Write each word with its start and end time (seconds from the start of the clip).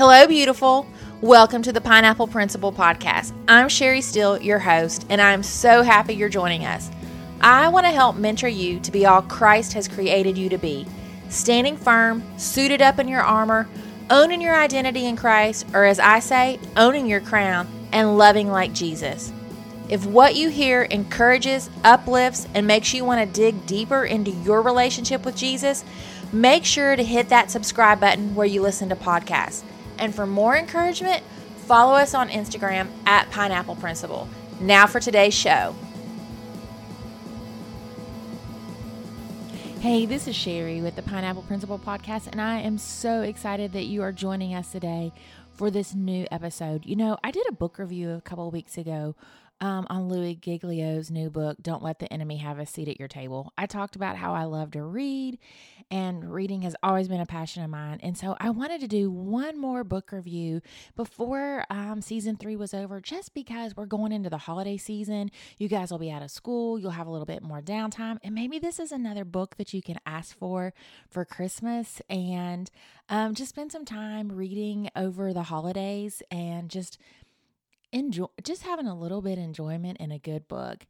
Hello, 0.00 0.26
beautiful. 0.26 0.86
Welcome 1.20 1.60
to 1.60 1.72
the 1.72 1.80
Pineapple 1.82 2.26
Principle 2.26 2.72
Podcast. 2.72 3.34
I'm 3.46 3.68
Sherry 3.68 4.00
Steele, 4.00 4.40
your 4.40 4.58
host, 4.58 5.04
and 5.10 5.20
I'm 5.20 5.42
so 5.42 5.82
happy 5.82 6.14
you're 6.14 6.30
joining 6.30 6.64
us. 6.64 6.90
I 7.42 7.68
want 7.68 7.84
to 7.84 7.92
help 7.92 8.16
mentor 8.16 8.48
you 8.48 8.80
to 8.80 8.90
be 8.90 9.04
all 9.04 9.20
Christ 9.20 9.74
has 9.74 9.88
created 9.88 10.38
you 10.38 10.48
to 10.48 10.56
be 10.56 10.86
standing 11.28 11.76
firm, 11.76 12.22
suited 12.38 12.80
up 12.80 12.98
in 12.98 13.08
your 13.08 13.20
armor, 13.20 13.68
owning 14.08 14.40
your 14.40 14.54
identity 14.54 15.04
in 15.04 15.16
Christ, 15.16 15.66
or 15.74 15.84
as 15.84 16.00
I 16.00 16.20
say, 16.20 16.58
owning 16.78 17.06
your 17.06 17.20
crown 17.20 17.68
and 17.92 18.16
loving 18.16 18.48
like 18.48 18.72
Jesus. 18.72 19.30
If 19.90 20.06
what 20.06 20.34
you 20.34 20.48
hear 20.48 20.84
encourages, 20.84 21.68
uplifts, 21.84 22.48
and 22.54 22.66
makes 22.66 22.94
you 22.94 23.04
want 23.04 23.20
to 23.20 23.38
dig 23.38 23.66
deeper 23.66 24.06
into 24.06 24.30
your 24.30 24.62
relationship 24.62 25.26
with 25.26 25.36
Jesus, 25.36 25.84
make 26.32 26.64
sure 26.64 26.96
to 26.96 27.04
hit 27.04 27.28
that 27.28 27.50
subscribe 27.50 28.00
button 28.00 28.34
where 28.34 28.46
you 28.46 28.62
listen 28.62 28.88
to 28.88 28.96
podcasts. 28.96 29.62
And 30.00 30.14
for 30.14 30.26
more 30.26 30.56
encouragement, 30.56 31.22
follow 31.66 31.94
us 31.94 32.14
on 32.14 32.30
Instagram 32.30 32.88
at 33.06 33.30
Pineapple 33.30 33.76
Principle. 33.76 34.28
Now 34.58 34.86
for 34.86 34.98
today's 34.98 35.34
show. 35.34 35.76
Hey, 39.80 40.06
this 40.06 40.26
is 40.26 40.34
Sherry 40.34 40.80
with 40.80 40.96
the 40.96 41.02
Pineapple 41.02 41.42
Principle 41.42 41.78
Podcast, 41.78 42.26
and 42.26 42.40
I 42.40 42.60
am 42.60 42.76
so 42.76 43.22
excited 43.22 43.72
that 43.72 43.84
you 43.84 44.02
are 44.02 44.12
joining 44.12 44.54
us 44.54 44.72
today 44.72 45.12
for 45.60 45.70
this 45.70 45.94
new 45.94 46.26
episode. 46.30 46.86
You 46.86 46.96
know, 46.96 47.18
I 47.22 47.30
did 47.30 47.46
a 47.46 47.52
book 47.52 47.78
review 47.78 48.12
a 48.12 48.22
couple 48.22 48.50
weeks 48.50 48.78
ago 48.78 49.14
um, 49.60 49.86
on 49.90 50.08
Louis 50.08 50.34
Giglio's 50.34 51.10
new 51.10 51.28
book, 51.28 51.58
Don't 51.60 51.82
Let 51.82 51.98
the 51.98 52.10
Enemy 52.10 52.38
Have 52.38 52.58
a 52.58 52.64
Seat 52.64 52.88
at 52.88 52.98
Your 52.98 53.08
Table. 53.08 53.52
I 53.58 53.66
talked 53.66 53.94
about 53.94 54.16
how 54.16 54.32
I 54.32 54.44
love 54.44 54.70
to 54.70 54.82
read, 54.82 55.38
and 55.90 56.32
reading 56.32 56.62
has 56.62 56.74
always 56.82 57.08
been 57.08 57.20
a 57.20 57.26
passion 57.26 57.62
of 57.62 57.68
mine. 57.68 58.00
And 58.02 58.16
so 58.16 58.36
I 58.40 58.48
wanted 58.48 58.80
to 58.80 58.88
do 58.88 59.10
one 59.10 59.60
more 59.60 59.84
book 59.84 60.12
review 60.12 60.62
before 60.96 61.66
um, 61.68 62.00
season 62.00 62.36
three 62.36 62.56
was 62.56 62.72
over, 62.72 63.00
just 63.00 63.34
because 63.34 63.76
we're 63.76 63.84
going 63.84 64.12
into 64.12 64.30
the 64.30 64.38
holiday 64.38 64.78
season. 64.78 65.30
You 65.58 65.68
guys 65.68 65.90
will 65.90 65.98
be 65.98 66.10
out 66.10 66.22
of 66.22 66.30
school, 66.30 66.78
you'll 66.78 66.92
have 66.92 67.06
a 67.06 67.10
little 67.10 67.26
bit 67.26 67.42
more 67.42 67.60
downtime, 67.60 68.18
and 68.24 68.34
maybe 68.34 68.58
this 68.58 68.78
is 68.78 68.92
another 68.92 69.26
book 69.26 69.56
that 69.58 69.74
you 69.74 69.82
can 69.82 70.00
ask 70.06 70.34
for 70.38 70.72
for 71.10 71.26
Christmas 71.26 72.00
and 72.08 72.70
um, 73.10 73.34
just 73.34 73.50
spend 73.50 73.72
some 73.72 73.84
time 73.84 74.30
reading 74.30 74.88
over 74.94 75.34
the 75.34 75.42
holidays 75.50 76.22
and 76.30 76.70
just 76.70 76.96
enjoy 77.92 78.26
just 78.42 78.62
having 78.62 78.86
a 78.86 78.98
little 78.98 79.20
bit 79.20 79.36
enjoyment 79.36 79.98
in 79.98 80.12
a 80.12 80.18
good 80.18 80.46
book. 80.48 80.86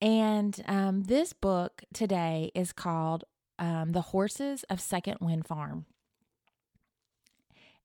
And 0.00 0.62
um, 0.66 1.02
this 1.02 1.32
book 1.32 1.82
today 1.92 2.52
is 2.54 2.72
called 2.72 3.24
um, 3.58 3.92
The 3.92 4.00
Horses 4.00 4.64
of 4.70 4.80
Second 4.80 5.18
Wind 5.20 5.46
Farm. 5.46 5.86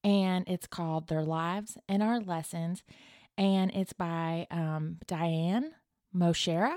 And 0.02 0.48
it's 0.48 0.66
called 0.66 1.08
Their 1.08 1.22
Lives 1.22 1.76
and 1.88 2.02
Our 2.02 2.20
Lessons. 2.20 2.82
And 3.36 3.70
it's 3.72 3.92
by 3.92 4.46
um, 4.50 4.98
Diane 5.06 5.72
Moshera. 6.14 6.76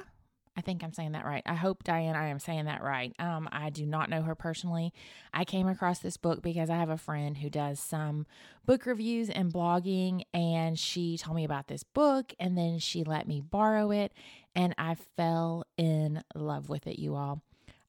I 0.56 0.62
think 0.62 0.84
I'm 0.84 0.94
saying 0.94 1.14
that 1.14 1.26
right. 1.26 1.42
I 1.46 1.56
hope, 1.56 1.84
Diane, 1.84 2.16
I 2.16 2.28
am 2.28 2.38
saying 2.38 2.66
that 2.66 2.84
right. 2.84 3.14
Um, 3.18 3.50
I 3.52 3.72
do 3.72 3.88
not 3.88 4.10
know 4.10 4.22
her 4.22 4.36
personally. 4.36 4.94
I 5.34 5.46
came 5.46 5.68
across 5.68 6.00
this 6.00 6.16
book 6.16 6.44
because 6.44 6.70
I 6.70 6.78
have 6.78 6.92
a 6.92 6.98
friend 6.98 7.38
who 7.38 7.50
does 7.50 7.80
some 7.80 8.28
book 8.66 8.86
reviews 8.86 9.30
and 9.32 9.52
blogging, 9.52 10.24
and 10.32 10.78
she 10.78 11.18
told 11.18 11.36
me 11.36 11.44
about 11.44 11.68
this 11.68 11.84
book, 11.84 12.34
and 12.40 12.56
then 12.56 12.78
she 12.78 13.04
let 13.04 13.28
me 13.28 13.42
borrow 13.42 13.90
it, 13.90 14.14
and 14.56 14.76
I 14.78 14.96
fell 15.18 15.66
in 15.76 16.24
love 16.36 16.70
with 16.70 16.86
it, 16.86 17.00
you 17.00 17.16
all. 17.16 17.42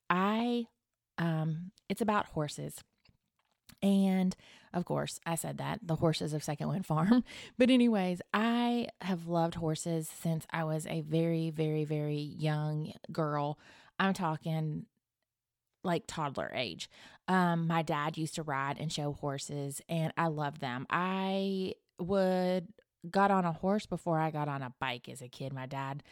I, 0.08 0.66
um, 1.18 1.70
it's 1.90 2.00
about 2.00 2.26
horses. 2.26 2.76
And 3.84 4.34
of 4.72 4.86
course, 4.86 5.20
I 5.26 5.34
said 5.34 5.58
that 5.58 5.80
the 5.82 5.96
horses 5.96 6.32
of 6.32 6.42
Second 6.42 6.68
Wind 6.68 6.86
Farm. 6.86 7.22
But, 7.58 7.70
anyways, 7.70 8.20
I 8.32 8.88
have 9.02 9.28
loved 9.28 9.54
horses 9.54 10.10
since 10.22 10.46
I 10.50 10.64
was 10.64 10.86
a 10.86 11.02
very, 11.02 11.50
very, 11.50 11.84
very 11.84 12.18
young 12.18 12.92
girl. 13.12 13.58
I'm 13.98 14.14
talking 14.14 14.86
like 15.84 16.04
toddler 16.06 16.50
age. 16.54 16.88
Um, 17.28 17.68
my 17.68 17.82
dad 17.82 18.16
used 18.16 18.34
to 18.36 18.42
ride 18.42 18.78
and 18.80 18.90
show 18.90 19.12
horses, 19.12 19.82
and 19.88 20.12
I 20.16 20.28
loved 20.28 20.60
them. 20.60 20.86
I 20.88 21.74
would 22.00 22.68
got 23.10 23.30
on 23.30 23.44
a 23.44 23.52
horse 23.52 23.84
before 23.84 24.18
I 24.18 24.30
got 24.30 24.48
on 24.48 24.62
a 24.62 24.72
bike 24.80 25.10
as 25.10 25.20
a 25.20 25.28
kid. 25.28 25.52
My 25.52 25.66
dad 25.66 26.02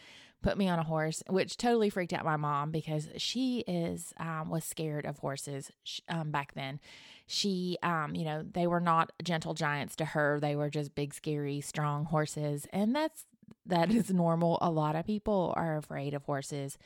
put 0.43 0.59
me 0.59 0.69
on 0.69 0.79
a 0.79 0.85
horse, 0.85 1.23
which 1.29 1.57
totally 1.57 1.91
freaked 1.91 2.13
out 2.13 2.25
my 2.25 2.37
mom 2.37 2.71
because 2.71 3.09
she 3.17 3.61
is 3.61 4.13
um, 4.19 4.51
was 4.51 4.65
scared 4.65 5.07
of 5.07 5.19
horses 5.19 5.71
um, 6.09 6.31
back 6.31 6.55
then. 6.55 6.81
She, 7.27 7.79
um, 7.83 8.15
you 8.15 8.25
know, 8.25 8.43
they 8.43 8.67
were 8.67 8.81
not 8.81 9.13
gentle 9.23 9.55
giants 9.55 9.97
to 9.97 10.05
her; 10.05 10.39
they 10.41 10.57
were 10.57 10.71
just 10.71 10.95
big, 10.95 11.15
scary, 11.15 11.61
strong 11.61 12.05
horses, 12.05 12.67
and 12.73 12.95
that's 12.95 13.25
that 13.67 13.91
is 13.91 14.11
normal. 14.11 14.59
A 14.61 14.71
lot 14.71 14.97
of 14.97 15.07
people 15.07 15.53
are 15.57 15.77
afraid 15.77 16.15
of 16.15 16.25
horses, 16.25 16.77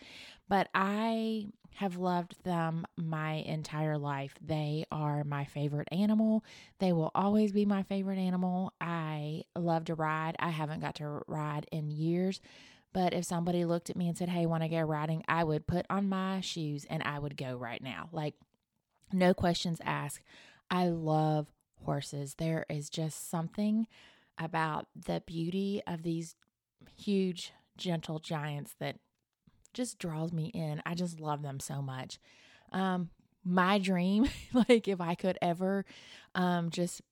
but 0.48 0.68
I 0.74 1.46
have 1.76 1.98
loved 1.98 2.42
them 2.42 2.86
my 2.96 3.34
entire 3.34 3.98
life. 3.98 4.34
They 4.40 4.86
are 4.90 5.24
my 5.24 5.44
favorite 5.44 5.88
animal. 5.92 6.42
They 6.78 6.92
will 6.92 7.10
always 7.14 7.52
be 7.52 7.66
my 7.66 7.82
favorite 7.82 8.18
animal. 8.18 8.72
I 8.80 9.44
love 9.54 9.84
to 9.86 9.94
ride. 9.94 10.36
I 10.38 10.48
haven't 10.50 10.80
got 10.80 10.94
to 10.96 11.20
ride 11.26 11.66
in 11.70 11.90
years 11.90 12.40
but 12.96 13.12
if 13.12 13.26
somebody 13.26 13.66
looked 13.66 13.90
at 13.90 13.96
me 13.96 14.08
and 14.08 14.16
said, 14.16 14.30
Hey, 14.30 14.46
want 14.46 14.62
to 14.62 14.70
go 14.70 14.80
riding? 14.80 15.22
I 15.28 15.44
would 15.44 15.66
put 15.66 15.84
on 15.90 16.08
my 16.08 16.40
shoes 16.40 16.86
and 16.88 17.02
I 17.02 17.18
would 17.18 17.36
go 17.36 17.54
right 17.54 17.82
now. 17.82 18.08
Like, 18.10 18.36
no 19.12 19.34
questions 19.34 19.82
asked. 19.84 20.22
I 20.70 20.86
love 20.88 21.46
horses. 21.84 22.36
There 22.38 22.64
is 22.70 22.88
just 22.88 23.28
something 23.30 23.86
about 24.38 24.86
the 24.96 25.22
beauty 25.26 25.82
of 25.86 26.04
these 26.04 26.36
huge, 26.96 27.52
gentle 27.76 28.18
giants 28.18 28.74
that 28.80 28.96
just 29.74 29.98
draws 29.98 30.32
me 30.32 30.46
in. 30.54 30.80
I 30.86 30.94
just 30.94 31.20
love 31.20 31.42
them 31.42 31.60
so 31.60 31.82
much. 31.82 32.18
Um, 32.72 33.10
my 33.44 33.78
dream, 33.78 34.26
like 34.70 34.88
if 34.88 35.02
I 35.02 35.16
could 35.16 35.36
ever 35.42 35.84
um, 36.34 36.70
just 36.70 37.02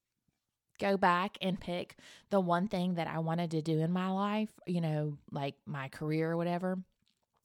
go 0.79 0.97
back 0.97 1.39
and 1.41 1.61
pick 1.61 1.97
the 2.31 2.41
one 2.41 2.69
thing 2.69 2.95
that 2.95 3.07
I 3.07 3.19
wanted 3.19 3.51
to 3.53 3.63
do 3.63 3.81
in 3.81 3.93
my 3.93 4.11
life, 4.11 4.51
you 4.67 4.81
know, 4.81 5.19
like 5.31 5.55
my 5.67 5.89
career 5.89 6.33
or 6.33 6.37
whatever, 6.37 6.79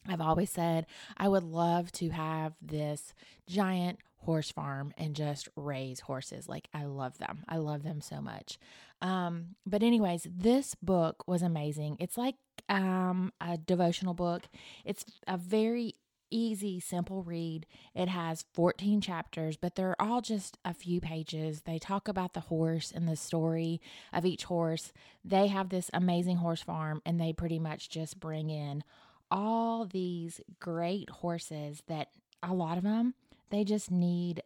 I've 0.08 0.22
always 0.22 0.50
said 0.50 0.86
I 1.18 1.28
would 1.28 1.44
love 1.44 1.92
to 1.94 2.10
have 2.10 2.54
this 2.62 3.14
giant 3.48 4.00
horse 4.18 4.52
farm 4.52 4.94
and 4.98 5.16
just 5.16 5.48
raise 5.56 6.02
horses. 6.02 6.48
Like 6.48 6.68
I 6.74 6.86
love 6.86 7.18
them. 7.18 7.44
I 7.48 7.58
love 7.58 7.84
them 7.84 8.02
so 8.02 8.22
much. 8.22 8.58
Um, 9.02 9.56
but 9.66 9.84
anyways, 9.84 10.28
this 10.30 10.76
book 10.76 11.28
was 11.28 11.42
amazing. 11.42 11.98
It's 12.00 12.18
like 12.18 12.36
um, 12.68 13.32
a 13.40 13.58
devotional 13.58 14.14
book. 14.14 14.44
It's 14.84 15.06
a 15.28 15.38
very 15.38 15.96
easy, 16.32 16.80
simple 16.80 17.24
read. 17.24 17.66
It 17.94 18.10
has 18.10 18.46
14 18.54 19.02
chapters, 19.02 19.58
but 19.58 19.76
they're 19.76 20.00
all 20.02 20.22
just 20.22 20.58
a 20.64 20.74
few 20.74 21.02
pages. 21.02 21.62
They 21.62 21.80
talk 21.80 22.08
about 22.08 22.34
the 22.34 22.42
horse 22.42 22.92
and 22.92 23.08
the 23.08 23.16
story 23.16 23.82
of 24.14 24.26
each 24.26 24.46
horse. 24.46 24.92
They 25.24 25.48
have 25.48 25.70
this 25.70 25.90
amazing 25.94 26.38
horse 26.38 26.62
farm, 26.62 27.02
and 27.06 27.20
they 27.20 27.34
pretty 27.34 27.60
much 27.60 27.90
just 27.90 28.20
bring 28.20 28.50
in 28.50 28.84
all 29.32 29.86
these 29.86 30.42
great 30.60 31.10
horses 31.10 31.84
that 31.88 32.10
a 32.42 32.54
lot 32.54 32.78
of 32.78 32.84
them, 32.84 33.14
they 33.50 33.64
just 33.64 33.92
need 33.92 34.42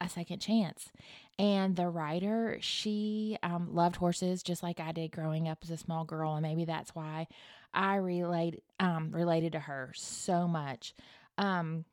a 0.00 0.08
second 0.08 0.40
chance. 0.40 0.90
And 1.38 1.76
the 1.76 1.88
writer, 1.88 2.58
she 2.60 3.38
um, 3.42 3.74
loved 3.74 3.96
horses 3.96 4.42
just 4.42 4.62
like 4.62 4.80
I 4.80 4.92
did 4.92 5.12
growing 5.12 5.48
up 5.48 5.58
as 5.62 5.70
a 5.70 5.76
small 5.76 6.04
girl, 6.04 6.34
and 6.34 6.42
maybe 6.42 6.64
that's 6.64 6.94
why 6.94 7.28
I 7.72 7.96
relate 7.96 8.62
um, 8.80 9.10
related 9.12 9.52
to 9.52 9.60
her 9.60 9.92
so 9.94 10.48
much. 10.48 10.94
Um, 11.38 11.84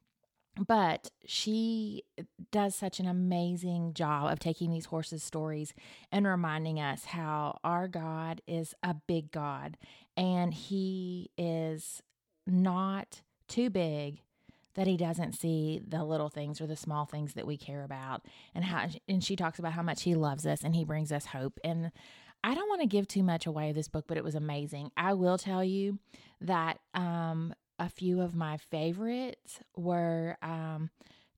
but 0.67 1.09
she 1.25 2.03
does 2.51 2.75
such 2.75 2.99
an 2.99 3.07
amazing 3.07 3.93
job 3.95 4.31
of 4.31 4.39
taking 4.39 4.71
these 4.71 4.85
horses' 4.85 5.23
stories 5.23 5.73
and 6.11 6.27
reminding 6.27 6.79
us 6.79 7.05
how 7.05 7.59
our 7.63 7.87
God 7.87 8.41
is 8.45 8.75
a 8.83 8.93
big 8.93 9.31
God 9.31 9.77
and 10.15 10.53
He 10.53 11.31
is 11.37 12.03
not 12.45 13.21
too 13.47 13.69
big 13.69 14.21
that 14.75 14.87
he 14.87 14.97
doesn't 14.97 15.33
see 15.33 15.81
the 15.87 16.03
little 16.03 16.29
things 16.29 16.59
or 16.59 16.67
the 16.67 16.75
small 16.75 17.05
things 17.05 17.33
that 17.33 17.45
we 17.45 17.57
care 17.57 17.83
about 17.83 18.25
and 18.55 18.65
how 18.65 18.87
and 19.07 19.23
she 19.23 19.35
talks 19.35 19.59
about 19.59 19.73
how 19.73 19.83
much 19.83 20.03
he 20.03 20.15
loves 20.15 20.45
us 20.45 20.63
and 20.63 20.75
he 20.75 20.83
brings 20.83 21.11
us 21.11 21.27
hope 21.27 21.59
and 21.63 21.91
I 22.43 22.55
don't 22.55 22.67
want 22.67 22.81
to 22.81 22.87
give 22.87 23.07
too 23.07 23.23
much 23.23 23.45
away 23.45 23.69
of 23.69 23.75
this 23.75 23.87
book 23.87 24.05
but 24.07 24.17
it 24.17 24.23
was 24.23 24.35
amazing. 24.35 24.91
I 24.97 25.13
will 25.13 25.37
tell 25.37 25.63
you 25.63 25.99
that 26.41 26.79
um 26.93 27.53
a 27.83 27.89
few 27.89 28.21
of 28.21 28.33
my 28.33 28.55
favorites 28.55 29.59
were 29.75 30.37
um, 30.41 30.89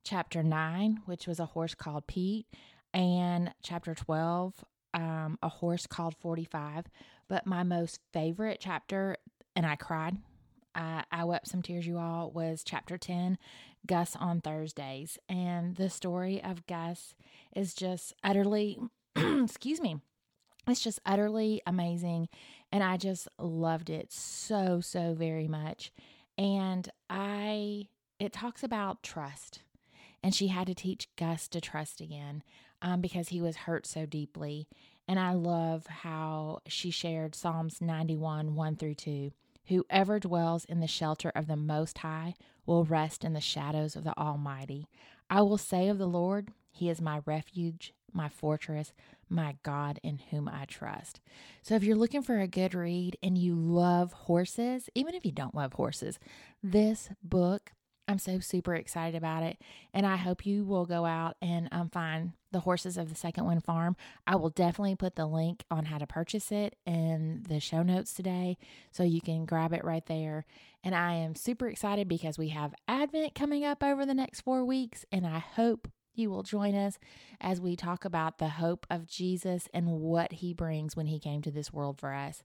chapter 0.03 0.43
9, 0.43 1.01
which 1.05 1.25
was 1.25 1.39
a 1.39 1.47
horse 1.47 1.73
called 1.73 2.05
Pete, 2.05 2.45
and 2.93 3.51
chapter 3.63 3.95
12, 3.95 4.63
um, 4.93 5.39
a 5.41 5.49
horse 5.49 5.87
called 5.87 6.15
45. 6.15 6.85
But 7.27 7.47
my 7.47 7.63
most 7.63 7.99
favorite 8.13 8.59
chapter, 8.61 9.17
and 9.55 9.65
I 9.65 9.75
cried, 9.75 10.17
I, 10.75 11.03
I 11.11 11.23
wept 11.23 11.47
some 11.47 11.63
tears, 11.63 11.87
you 11.87 11.97
all, 11.97 12.29
was 12.29 12.63
chapter 12.63 12.95
10, 12.95 13.39
Gus 13.87 14.15
on 14.15 14.39
Thursdays. 14.39 15.17
And 15.27 15.75
the 15.77 15.89
story 15.89 16.43
of 16.43 16.67
Gus 16.67 17.15
is 17.55 17.73
just 17.73 18.13
utterly, 18.23 18.77
excuse 19.15 19.81
me, 19.81 19.97
it's 20.67 20.81
just 20.81 20.99
utterly 21.07 21.63
amazing. 21.65 22.29
And 22.71 22.83
I 22.83 22.97
just 22.97 23.27
loved 23.39 23.89
it 23.89 24.13
so, 24.13 24.79
so 24.79 25.15
very 25.15 25.47
much. 25.47 25.91
And 26.37 26.89
I, 27.09 27.87
it 28.19 28.33
talks 28.33 28.63
about 28.63 29.03
trust. 29.03 29.61
And 30.23 30.33
she 30.33 30.47
had 30.47 30.67
to 30.67 30.73
teach 30.73 31.09
Gus 31.15 31.47
to 31.49 31.61
trust 31.61 32.01
again 32.01 32.43
um, 32.81 33.01
because 33.01 33.29
he 33.29 33.41
was 33.41 33.55
hurt 33.57 33.85
so 33.85 34.05
deeply. 34.05 34.67
And 35.07 35.19
I 35.19 35.33
love 35.33 35.85
how 35.87 36.61
she 36.67 36.89
shared 36.89 37.35
Psalms 37.35 37.79
91 37.79 38.55
1 38.55 38.75
through 38.75 38.95
2. 38.95 39.31
Whoever 39.67 40.19
dwells 40.19 40.65
in 40.65 40.79
the 40.79 40.87
shelter 40.87 41.31
of 41.35 41.47
the 41.47 41.55
Most 41.55 41.99
High 41.99 42.35
will 42.65 42.85
rest 42.85 43.23
in 43.23 43.33
the 43.33 43.41
shadows 43.41 43.95
of 43.95 44.03
the 44.03 44.17
Almighty. 44.17 44.87
I 45.29 45.41
will 45.41 45.57
say 45.57 45.87
of 45.89 45.97
the 45.97 46.07
Lord, 46.07 46.49
He 46.71 46.89
is 46.89 47.01
my 47.01 47.21
refuge, 47.25 47.93
my 48.15 48.29
fortress, 48.29 48.93
my 49.29 49.57
God 49.63 49.99
in 50.03 50.19
whom 50.29 50.47
I 50.47 50.65
trust. 50.65 51.19
So, 51.61 51.75
if 51.75 51.83
you're 51.83 51.95
looking 51.95 52.21
for 52.21 52.39
a 52.39 52.47
good 52.47 52.73
read 52.73 53.17
and 53.21 53.37
you 53.37 53.55
love 53.55 54.13
horses, 54.13 54.89
even 54.95 55.13
if 55.15 55.25
you 55.25 55.31
don't 55.31 55.55
love 55.55 55.73
horses, 55.73 56.19
this 56.63 57.09
book 57.23 57.71
I'm 58.07 58.19
so 58.19 58.39
super 58.39 58.75
excited 58.75 59.17
about 59.17 59.43
it. 59.43 59.57
And 59.93 60.05
I 60.05 60.15
hope 60.15 60.45
you 60.45 60.63
will 60.63 60.85
go 60.85 61.05
out 61.05 61.37
and 61.41 61.67
um, 61.71 61.89
find 61.89 62.33
the 62.51 62.59
horses 62.59 62.97
of 62.97 63.09
the 63.09 63.15
Second 63.15 63.45
Wind 63.45 63.63
Farm. 63.63 63.95
I 64.27 64.35
will 64.35 64.49
definitely 64.49 64.95
put 64.95 65.15
the 65.15 65.25
link 65.25 65.63
on 65.71 65.85
how 65.85 65.97
to 65.97 66.05
purchase 66.07 66.51
it 66.51 66.75
in 66.85 67.43
the 67.47 67.59
show 67.59 67.81
notes 67.81 68.13
today 68.13 68.57
so 68.91 69.03
you 69.03 69.21
can 69.21 69.45
grab 69.45 69.73
it 69.73 69.83
right 69.83 70.05
there. 70.05 70.45
And 70.83 70.93
I 70.93 71.15
am 71.15 71.35
super 71.35 71.67
excited 71.67 72.07
because 72.07 72.37
we 72.37 72.49
have 72.49 72.75
Advent 72.87 73.33
coming 73.33 73.65
up 73.65 73.83
over 73.83 74.05
the 74.05 74.13
next 74.13 74.41
four 74.41 74.63
weeks. 74.63 75.03
And 75.11 75.25
I 75.25 75.39
hope 75.39 75.87
you 76.17 76.29
will 76.29 76.43
join 76.43 76.75
us 76.75 76.97
as 77.39 77.61
we 77.61 77.75
talk 77.75 78.05
about 78.05 78.37
the 78.37 78.49
hope 78.49 78.85
of 78.89 79.07
Jesus 79.07 79.67
and 79.73 79.91
what 79.91 80.33
he 80.33 80.53
brings 80.53 80.95
when 80.95 81.07
he 81.07 81.19
came 81.19 81.41
to 81.41 81.51
this 81.51 81.73
world 81.73 81.99
for 81.99 82.13
us. 82.13 82.43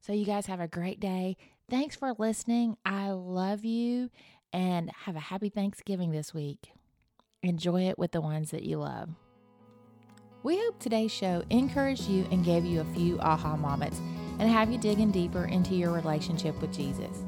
So, 0.00 0.12
you 0.12 0.24
guys 0.24 0.46
have 0.46 0.60
a 0.60 0.68
great 0.68 0.98
day. 0.98 1.36
Thanks 1.68 1.94
for 1.94 2.14
listening. 2.18 2.76
I 2.84 3.10
love 3.10 3.64
you 3.64 4.10
and 4.52 4.90
have 5.04 5.16
a 5.16 5.20
happy 5.20 5.50
Thanksgiving 5.50 6.10
this 6.10 6.32
week. 6.32 6.70
Enjoy 7.42 7.82
it 7.82 7.98
with 7.98 8.12
the 8.12 8.20
ones 8.20 8.50
that 8.50 8.64
you 8.64 8.78
love. 8.78 9.10
We 10.42 10.58
hope 10.58 10.78
today's 10.78 11.12
show 11.12 11.42
encouraged 11.50 12.08
you 12.08 12.26
and 12.30 12.44
gave 12.44 12.64
you 12.64 12.80
a 12.80 12.94
few 12.94 13.18
aha 13.20 13.56
moments 13.56 14.00
and 14.38 14.48
have 14.48 14.72
you 14.72 14.78
digging 14.78 15.10
deeper 15.10 15.44
into 15.44 15.74
your 15.74 15.92
relationship 15.92 16.58
with 16.62 16.74
Jesus. 16.74 17.24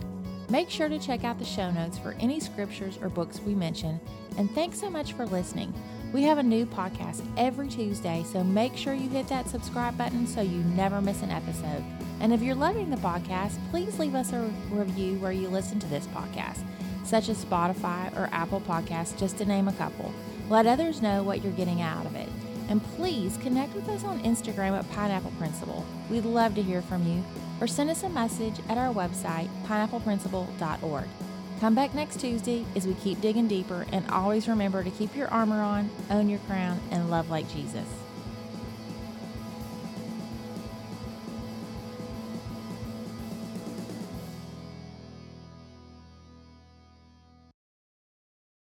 Make 0.50 0.70
sure 0.70 0.88
to 0.88 0.98
check 0.98 1.24
out 1.24 1.38
the 1.38 1.44
show 1.44 1.70
notes 1.70 1.98
for 1.98 2.16
any 2.20 2.40
scriptures 2.40 2.98
or 3.00 3.08
books 3.08 3.40
we 3.40 3.54
mention. 3.54 4.00
And 4.36 4.50
thanks 4.50 4.80
so 4.80 4.90
much 4.90 5.12
for 5.12 5.26
listening. 5.26 5.72
We 6.12 6.22
have 6.24 6.38
a 6.38 6.42
new 6.42 6.66
podcast 6.66 7.24
every 7.36 7.68
Tuesday, 7.68 8.24
so 8.30 8.44
make 8.44 8.76
sure 8.76 8.94
you 8.94 9.08
hit 9.08 9.28
that 9.28 9.48
subscribe 9.48 9.96
button 9.96 10.26
so 10.26 10.42
you 10.42 10.58
never 10.76 11.00
miss 11.00 11.22
an 11.22 11.30
episode. 11.30 11.84
And 12.20 12.32
if 12.32 12.42
you're 12.42 12.54
loving 12.54 12.90
the 12.90 12.96
podcast, 12.96 13.58
please 13.70 13.98
leave 13.98 14.14
us 14.14 14.32
a 14.32 14.50
review 14.70 15.14
where 15.18 15.32
you 15.32 15.48
listen 15.48 15.78
to 15.80 15.86
this 15.86 16.06
podcast 16.08 16.62
such 17.04 17.28
as 17.28 17.44
Spotify 17.44 18.14
or 18.16 18.28
Apple 18.32 18.60
Podcasts, 18.60 19.18
just 19.18 19.38
to 19.38 19.44
name 19.44 19.68
a 19.68 19.72
couple. 19.74 20.12
Let 20.48 20.66
others 20.66 21.02
know 21.02 21.22
what 21.22 21.42
you're 21.42 21.52
getting 21.52 21.80
out 21.80 22.06
of 22.06 22.16
it. 22.16 22.28
And 22.72 22.82
please 22.96 23.36
connect 23.36 23.74
with 23.74 23.86
us 23.90 24.02
on 24.02 24.22
Instagram 24.22 24.78
at 24.78 24.90
Pineapple 24.92 25.32
Principle. 25.32 25.84
We'd 26.08 26.24
love 26.24 26.54
to 26.54 26.62
hear 26.62 26.80
from 26.80 27.06
you. 27.06 27.22
Or 27.60 27.66
send 27.66 27.90
us 27.90 28.02
a 28.02 28.08
message 28.08 28.54
at 28.70 28.78
our 28.78 28.94
website, 28.94 29.50
pineappleprinciple.org. 29.66 31.04
Come 31.60 31.74
back 31.74 31.94
next 31.94 32.18
Tuesday 32.18 32.64
as 32.74 32.86
we 32.86 32.94
keep 32.94 33.20
digging 33.20 33.46
deeper, 33.46 33.84
and 33.92 34.10
always 34.10 34.48
remember 34.48 34.82
to 34.82 34.90
keep 34.90 35.14
your 35.14 35.28
armor 35.28 35.60
on, 35.60 35.90
own 36.08 36.30
your 36.30 36.38
crown, 36.48 36.80
and 36.90 37.10
love 37.10 37.28
like 37.28 37.46
Jesus. 37.52 38.01